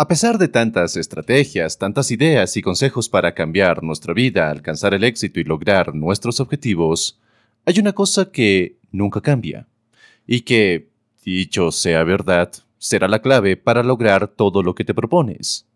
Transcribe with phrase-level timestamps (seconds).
[0.00, 5.02] A pesar de tantas estrategias, tantas ideas y consejos para cambiar nuestra vida, alcanzar el
[5.02, 7.18] éxito y lograr nuestros objetivos,
[7.64, 9.66] hay una cosa que nunca cambia
[10.24, 10.90] y que,
[11.24, 15.66] dicho sea verdad, será la clave para lograr todo lo que te propones.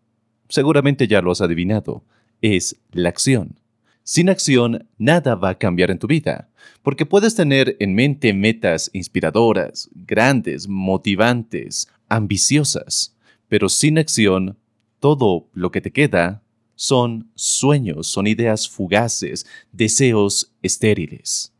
[0.47, 2.05] Seguramente ya lo has adivinado,
[2.41, 3.59] es la acción.
[4.03, 6.49] Sin acción, nada va a cambiar en tu vida,
[6.81, 13.12] porque puedes tener en mente metas inspiradoras, grandes, motivantes, ambiciosas
[13.53, 14.57] pero sin acción,
[14.99, 16.41] todo lo que te queda
[16.73, 21.53] son sueños, son ideas fugaces, deseos estériles.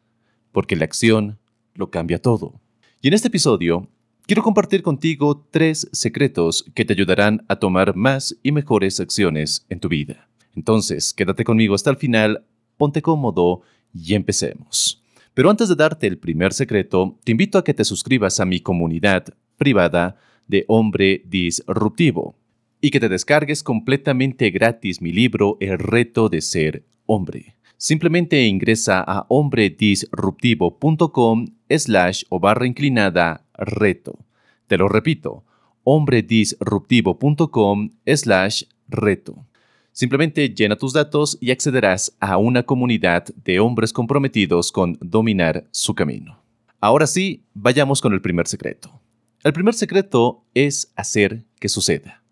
[0.51, 1.37] Porque la acción
[1.75, 2.59] lo cambia todo.
[2.99, 3.91] Y en este episodio,
[4.25, 9.79] quiero compartir contigo tres secretos que te ayudarán a tomar más y mejores acciones en
[9.79, 10.27] tu vida.
[10.55, 12.43] Entonces, quédate conmigo hasta el final,
[12.75, 13.61] ponte cómodo
[13.93, 15.03] y empecemos.
[15.35, 18.61] Pero antes de darte el primer secreto, te invito a que te suscribas a mi
[18.61, 19.25] comunidad
[19.57, 22.35] privada de Hombre Disruptivo
[22.81, 27.55] y que te descargues completamente gratis mi libro El reto de ser hombre.
[27.77, 34.17] Simplemente ingresa a hombredisruptivo.com slash o barra inclinada reto.
[34.67, 35.43] Te lo repito,
[35.83, 39.45] hombredisruptivo.com slash reto.
[39.91, 45.93] Simplemente llena tus datos y accederás a una comunidad de hombres comprometidos con dominar su
[45.93, 46.41] camino.
[46.79, 48.99] Ahora sí, vayamos con el primer secreto.
[49.43, 52.23] El primer secreto es hacer que suceda.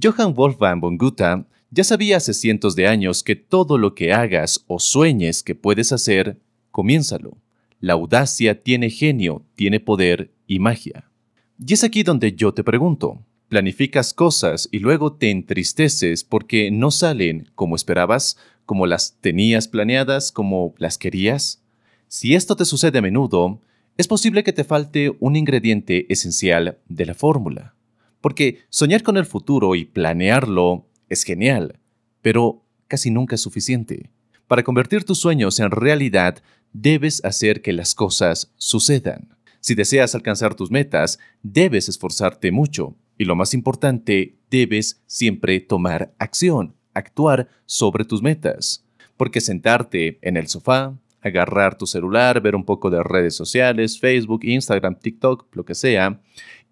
[0.00, 4.64] Johann Wolfgang von Goethe ya sabía hace cientos de años que todo lo que hagas
[4.68, 6.38] o sueñes que puedes hacer,
[6.70, 7.36] comiénzalo.
[7.80, 11.10] La audacia tiene genio, tiene poder y magia.
[11.58, 16.92] Y es aquí donde yo te pregunto, planificas cosas y luego te entristeces porque no
[16.92, 21.62] salen como esperabas, como las tenías planeadas, como las querías?
[22.06, 23.60] Si esto te sucede a menudo,
[24.00, 27.74] es posible que te falte un ingrediente esencial de la fórmula.
[28.22, 31.78] Porque soñar con el futuro y planearlo es genial,
[32.22, 34.10] pero casi nunca es suficiente.
[34.46, 39.36] Para convertir tus sueños en realidad, debes hacer que las cosas sucedan.
[39.60, 46.14] Si deseas alcanzar tus metas, debes esforzarte mucho y lo más importante, debes siempre tomar
[46.18, 48.82] acción, actuar sobre tus metas.
[49.18, 54.44] Porque sentarte en el sofá, agarrar tu celular, ver un poco de redes sociales, Facebook,
[54.44, 56.20] Instagram, TikTok, lo que sea,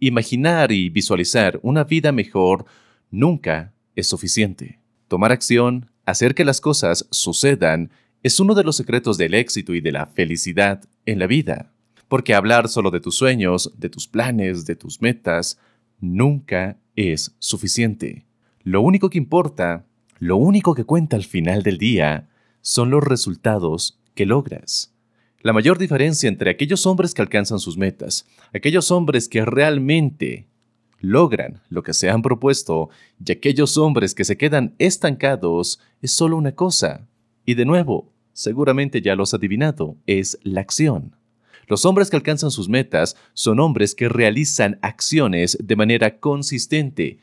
[0.00, 2.64] imaginar y visualizar una vida mejor
[3.10, 4.80] nunca es suficiente.
[5.08, 7.90] Tomar acción, hacer que las cosas sucedan,
[8.22, 11.72] es uno de los secretos del éxito y de la felicidad en la vida.
[12.08, 15.58] Porque hablar solo de tus sueños, de tus planes, de tus metas,
[16.00, 18.26] nunca es suficiente.
[18.62, 19.86] Lo único que importa,
[20.18, 22.28] lo único que cuenta al final del día,
[22.60, 24.92] son los resultados que logras.
[25.42, 30.48] La mayor diferencia entre aquellos hombres que alcanzan sus metas, aquellos hombres que realmente
[30.98, 32.90] logran lo que se han propuesto
[33.24, 37.06] y aquellos hombres que se quedan estancados es solo una cosa.
[37.46, 41.14] Y de nuevo, seguramente ya lo has adivinado, es la acción.
[41.68, 47.20] Los hombres que alcanzan sus metas son hombres que realizan acciones de manera consistente.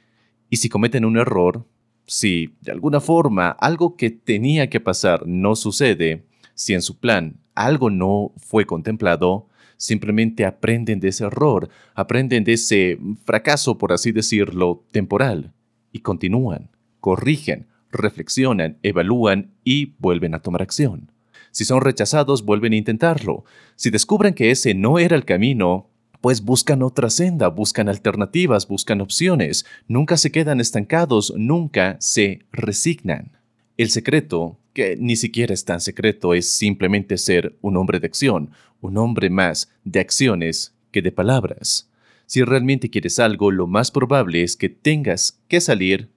[0.49, 1.65] Y si cometen un error,
[2.07, 6.23] si de alguna forma algo que tenía que pasar no sucede,
[6.55, 12.53] si en su plan algo no fue contemplado, simplemente aprenden de ese error, aprenden de
[12.53, 15.53] ese fracaso, por así decirlo, temporal,
[15.91, 21.11] y continúan, corrigen, reflexionan, evalúan y vuelven a tomar acción.
[21.51, 23.45] Si son rechazados, vuelven a intentarlo.
[23.77, 28.99] Si descubren que ese no era el camino, pues buscan otra senda, buscan alternativas, buscan
[28.99, 33.37] opciones, nunca se quedan estancados, nunca se resignan.
[33.77, 38.51] El secreto que ni siquiera es tan secreto, es simplemente ser un hombre de acción,
[38.81, 41.89] un hombre más de acciones que de palabras.
[42.25, 46.09] Si realmente quieres algo, lo más probable es que tengas que salir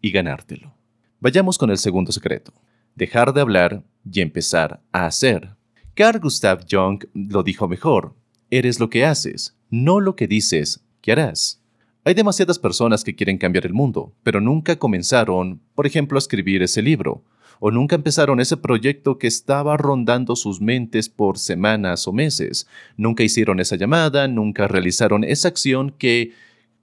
[0.00, 0.72] y ganártelo.
[1.18, 2.52] Vayamos con el segundo secreto.
[2.94, 5.56] Dejar de hablar y empezar a hacer.
[5.94, 8.14] Carl Gustav Jung lo dijo mejor.
[8.50, 11.60] Eres lo que haces, no lo que dices que harás.
[12.04, 16.62] Hay demasiadas personas que quieren cambiar el mundo, pero nunca comenzaron, por ejemplo, a escribir
[16.62, 17.24] ese libro,
[17.60, 22.66] o nunca empezaron ese proyecto que estaba rondando sus mentes por semanas o meses.
[22.96, 26.32] Nunca hicieron esa llamada, nunca realizaron esa acción que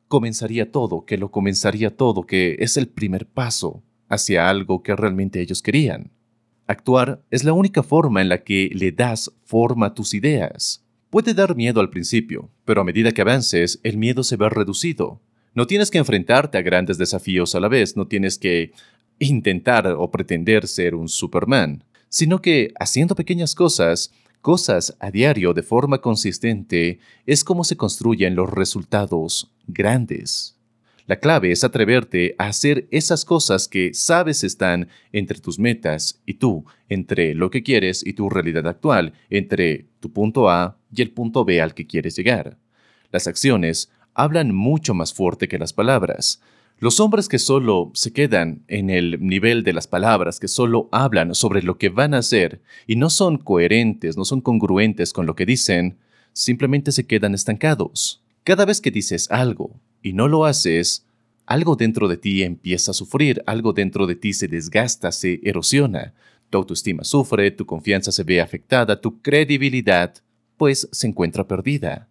[0.07, 5.41] comenzaría todo, que lo comenzaría todo, que es el primer paso hacia algo que realmente
[5.41, 6.11] ellos querían.
[6.67, 10.85] Actuar es la única forma en la que le das forma a tus ideas.
[11.09, 15.21] Puede dar miedo al principio, pero a medida que avances, el miedo se ve reducido.
[15.55, 18.71] No tienes que enfrentarte a grandes desafíos a la vez, no tienes que
[19.29, 24.11] intentar o pretender ser un Superman, sino que haciendo pequeñas cosas,
[24.41, 30.57] cosas a diario de forma consistente, es como se construyen los resultados grandes.
[31.05, 36.35] La clave es atreverte a hacer esas cosas que sabes están entre tus metas y
[36.35, 41.11] tú, entre lo que quieres y tu realidad actual, entre tu punto A y el
[41.11, 42.57] punto B al que quieres llegar.
[43.11, 46.41] Las acciones hablan mucho más fuerte que las palabras.
[46.79, 51.33] Los hombres que solo se quedan en el nivel de las palabras, que solo hablan
[51.33, 55.35] sobre lo que van a hacer y no son coherentes, no son congruentes con lo
[55.35, 55.97] que dicen,
[56.33, 58.21] simplemente se quedan estancados.
[58.43, 61.05] Cada vez que dices algo, y no lo haces,
[61.45, 66.13] algo dentro de ti empieza a sufrir, algo dentro de ti se desgasta, se erosiona.
[66.49, 70.13] Tu autoestima sufre, tu confianza se ve afectada, tu credibilidad,
[70.57, 72.09] pues se encuentra perdida.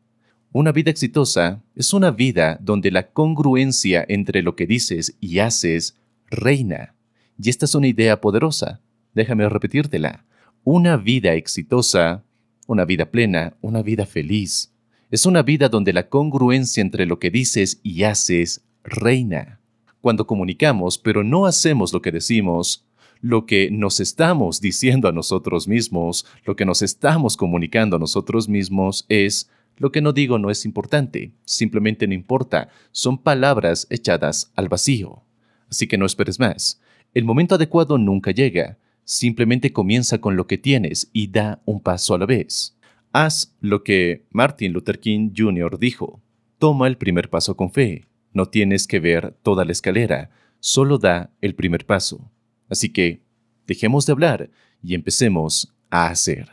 [0.55, 5.97] Una vida exitosa es una vida donde la congruencia entre lo que dices y haces
[6.31, 6.95] reina.
[7.43, 8.81] Y esta es una idea poderosa.
[9.15, 10.27] Déjame repetírtela.
[10.63, 12.23] Una vida exitosa,
[12.67, 14.71] una vida plena, una vida feliz,
[15.11, 19.59] es una vida donde la congruencia entre lo que dices y haces reina.
[20.03, 22.85] Cuando comunicamos pero no hacemos lo que decimos,
[23.23, 28.49] lo que nos estamos diciendo a nosotros mismos, lo que nos estamos comunicando a nosotros
[28.49, 34.53] mismos es, lo que no digo no es importante, simplemente no importa, son palabras echadas
[34.55, 35.23] al vacío.
[35.69, 36.81] Así que no esperes más.
[37.15, 42.15] El momento adecuado nunca llega, simplemente comienza con lo que tienes y da un paso
[42.15, 42.77] a la vez.
[43.13, 45.79] Haz lo que Martin Luther King Jr.
[45.79, 46.23] dijo.
[46.59, 48.07] Toma el primer paso con fe.
[48.33, 50.31] No tienes que ver toda la escalera,
[50.61, 52.31] solo da el primer paso.
[52.71, 53.21] Así que,
[53.67, 54.51] dejemos de hablar
[54.83, 56.49] y empecemos a hacer.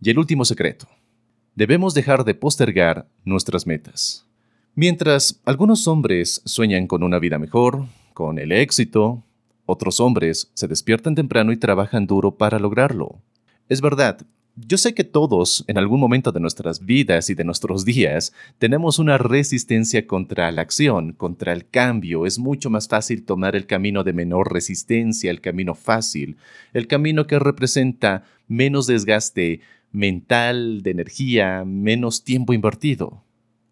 [0.00, 0.88] Y el último secreto.
[1.54, 4.24] Debemos dejar de postergar nuestras metas.
[4.74, 9.22] Mientras algunos hombres sueñan con una vida mejor, con el éxito,
[9.66, 13.18] otros hombres se despiertan temprano y trabajan duro para lograrlo.
[13.68, 14.24] Es verdad,
[14.56, 18.98] yo sé que todos, en algún momento de nuestras vidas y de nuestros días, tenemos
[18.98, 22.24] una resistencia contra la acción, contra el cambio.
[22.24, 26.38] Es mucho más fácil tomar el camino de menor resistencia, el camino fácil,
[26.72, 29.60] el camino que representa menos desgaste
[29.92, 33.22] mental, de energía, menos tiempo invertido.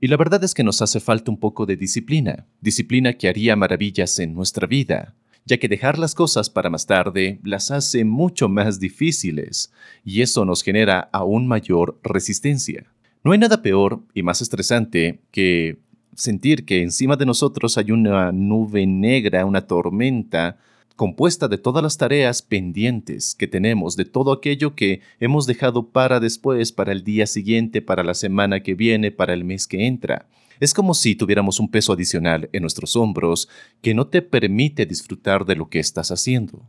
[0.00, 3.56] Y la verdad es que nos hace falta un poco de disciplina, disciplina que haría
[3.56, 5.14] maravillas en nuestra vida
[5.44, 9.72] ya que dejar las cosas para más tarde las hace mucho más difíciles,
[10.05, 12.87] y eso nos genera aún mayor resistencia.
[13.25, 15.78] No hay nada peor y más estresante que
[16.14, 20.58] sentir que encima de nosotros hay una nube negra, una tormenta,
[21.00, 26.20] compuesta de todas las tareas pendientes que tenemos, de todo aquello que hemos dejado para
[26.20, 30.29] después, para el día siguiente, para la semana que viene, para el mes que entra.
[30.61, 33.49] Es como si tuviéramos un peso adicional en nuestros hombros
[33.81, 36.69] que no te permite disfrutar de lo que estás haciendo.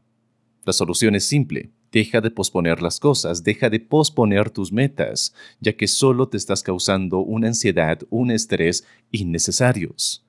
[0.63, 1.71] La solución es simple.
[1.91, 6.63] Deja de posponer las cosas, deja de posponer tus metas, ya que solo te estás
[6.63, 10.23] causando una ansiedad, un estrés innecesarios.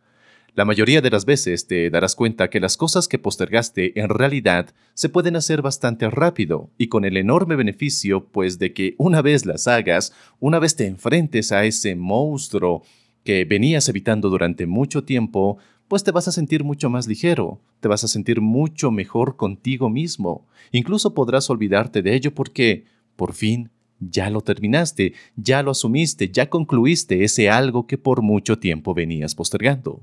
[0.55, 4.75] La mayoría de las veces te darás cuenta que las cosas que postergaste en realidad
[4.93, 9.47] se pueden hacer bastante rápido y con el enorme beneficio pues de que una vez
[9.47, 12.83] las hagas, una vez te enfrentes a ese monstruo
[13.25, 15.57] que venías evitando durante mucho tiempo,
[15.89, 19.89] pues te vas a sentir mucho más ligero, te vas a sentir mucho mejor contigo
[19.89, 20.47] mismo.
[20.71, 22.85] Incluso podrás olvidarte de ello porque,
[23.17, 28.59] por fin, ya lo terminaste, ya lo asumiste, ya concluiste ese algo que por mucho
[28.59, 30.03] tiempo venías postergando.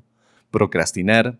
[0.51, 1.37] Procrastinar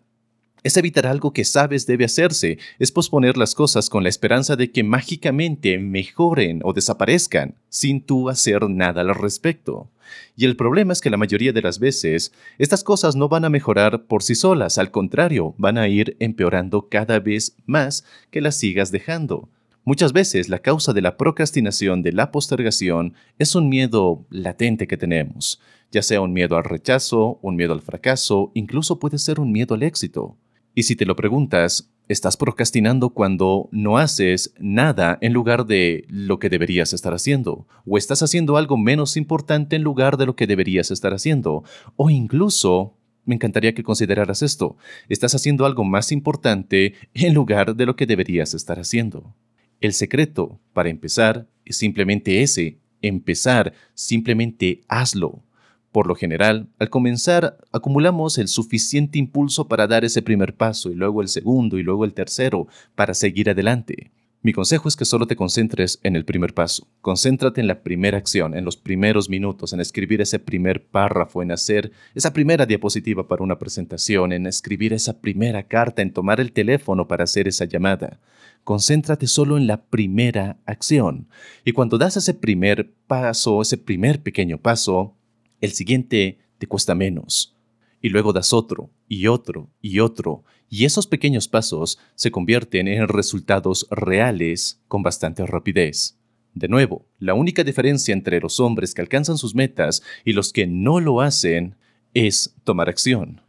[0.62, 4.70] es evitar algo que sabes debe hacerse, es posponer las cosas con la esperanza de
[4.70, 9.88] que mágicamente mejoren o desaparezcan sin tú hacer nada al respecto.
[10.36, 13.50] Y el problema es que la mayoría de las veces estas cosas no van a
[13.50, 18.56] mejorar por sí solas, al contrario, van a ir empeorando cada vez más que las
[18.56, 19.48] sigas dejando.
[19.84, 24.98] Muchas veces la causa de la procrastinación, de la postergación, es un miedo latente que
[24.98, 25.58] tenemos,
[25.90, 29.74] ya sea un miedo al rechazo, un miedo al fracaso, incluso puede ser un miedo
[29.74, 30.36] al éxito.
[30.74, 36.38] Y si te lo preguntas, estás procrastinando cuando no haces nada en lugar de lo
[36.38, 40.46] que deberías estar haciendo, o estás haciendo algo menos importante en lugar de lo que
[40.46, 41.64] deberías estar haciendo,
[41.96, 44.76] o incluso me encantaría que consideraras esto.
[45.08, 49.34] Estás haciendo algo más importante en lugar de lo que deberías estar haciendo.
[49.80, 55.42] El secreto, para empezar, es simplemente ese, empezar, simplemente hazlo.
[55.90, 60.94] Por lo general, al comenzar, acumulamos el suficiente impulso para dar ese primer paso y
[60.94, 64.12] luego el segundo y luego el tercero para seguir adelante.
[64.42, 66.86] Mi consejo es que solo te concentres en el primer paso.
[67.00, 71.52] Concéntrate en la primera acción, en los primeros minutos, en escribir ese primer párrafo, en
[71.52, 76.52] hacer esa primera diapositiva para una presentación, en escribir esa primera carta, en tomar el
[76.52, 78.18] teléfono para hacer esa llamada.
[78.64, 81.28] Concéntrate solo en la primera acción.
[81.64, 85.14] Y cuando das ese primer paso, ese primer pequeño paso,
[85.60, 87.56] el siguiente te cuesta menos
[88.00, 93.08] y luego das otro, y otro, y otro, y esos pequeños pasos se convierten en
[93.08, 96.16] resultados reales con bastante rapidez.
[96.54, 100.66] De nuevo, la única diferencia entre los hombres que alcanzan sus metas y los que
[100.66, 101.76] no lo hacen
[102.14, 103.42] es tomar acción.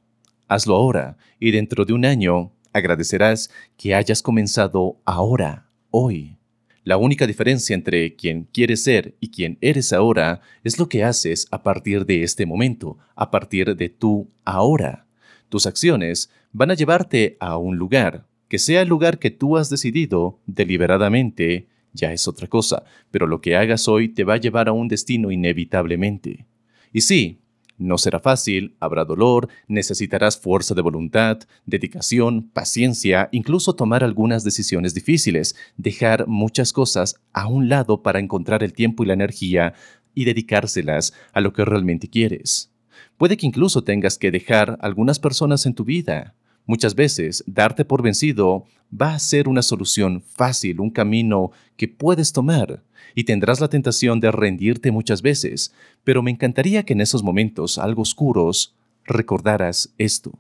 [0.48, 6.38] Hazlo ahora y dentro de un año agradecerás que hayas comenzado ahora, hoy.
[6.84, 11.48] La única diferencia entre quien quieres ser y quien eres ahora es lo que haces
[11.52, 15.06] a partir de este momento, a partir de tu ahora.
[15.50, 19.70] Tus acciones van a llevarte a un lugar, que sea el lugar que tú has
[19.70, 24.68] decidido deliberadamente, ya es otra cosa, pero lo que hagas hoy te va a llevar
[24.68, 26.48] a un destino inevitablemente.
[26.92, 27.41] Y sí,
[27.82, 34.94] no será fácil, habrá dolor, necesitarás fuerza de voluntad, dedicación, paciencia, incluso tomar algunas decisiones
[34.94, 39.74] difíciles, dejar muchas cosas a un lado para encontrar el tiempo y la energía
[40.14, 42.72] y dedicárselas a lo que realmente quieres.
[43.18, 46.36] Puede que incluso tengas que dejar algunas personas en tu vida.
[46.66, 52.32] Muchas veces, darte por vencido va a ser una solución fácil, un camino que puedes
[52.32, 52.84] tomar
[53.16, 57.78] y tendrás la tentación de rendirte muchas veces, pero me encantaría que en esos momentos
[57.78, 58.76] algo oscuros
[59.06, 60.32] recordaras esto.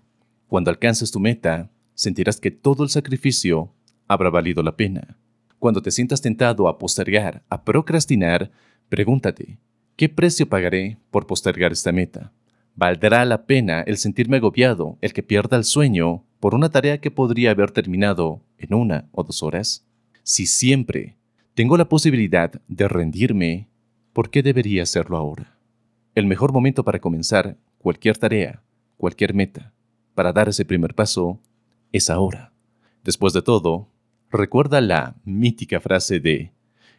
[0.47, 3.71] Cuando alcances tu meta, sentirás que todo el sacrificio
[4.07, 5.17] habrá valido la pena.
[5.59, 8.51] Cuando te sientas tentado a postergar, a procrastinar,
[8.89, 9.59] pregúntate,
[9.95, 12.31] ¿qué precio pagaré por postergar esta meta?
[12.75, 17.11] ¿Valdrá la pena el sentirme agobiado, el que pierda el sueño por una tarea que
[17.11, 19.85] podría haber terminado en una o dos horas?
[20.23, 21.15] Si siempre
[21.53, 23.67] tengo la posibilidad de rendirme,
[24.13, 25.57] ¿por qué debería hacerlo ahora?
[26.15, 28.63] El mejor momento para comenzar cualquier tarea,
[28.95, 29.73] cualquier meta,
[30.15, 31.39] para dar ese primer paso,
[31.91, 32.53] es ahora.
[33.03, 33.89] Después de todo,
[34.29, 36.51] recuerda la mítica frase de,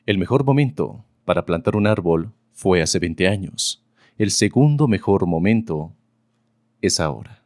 [0.05, 3.83] el mejor momento para plantar un árbol fue hace 20 años.
[4.19, 5.93] El segundo mejor momento
[6.83, 7.42] es ahora.